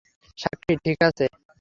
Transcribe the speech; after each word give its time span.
সাক্ষী, 0.37 0.73
ঠিক 0.85 0.99
আছে। 1.03 1.25